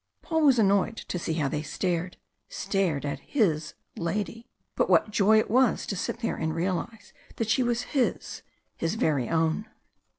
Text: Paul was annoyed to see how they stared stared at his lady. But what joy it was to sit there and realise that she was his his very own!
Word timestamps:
Paul 0.23 0.41
was 0.47 0.57
annoyed 0.57 0.97
to 0.97 1.19
see 1.19 1.33
how 1.33 1.47
they 1.47 1.61
stared 1.61 2.17
stared 2.49 3.05
at 3.05 3.19
his 3.19 3.75
lady. 3.95 4.47
But 4.75 4.89
what 4.89 5.11
joy 5.11 5.37
it 5.37 5.51
was 5.51 5.85
to 5.85 5.95
sit 5.95 6.21
there 6.21 6.37
and 6.37 6.55
realise 6.55 7.13
that 7.35 7.51
she 7.51 7.61
was 7.61 7.83
his 7.93 8.41
his 8.75 8.95
very 8.95 9.29
own! 9.29 9.67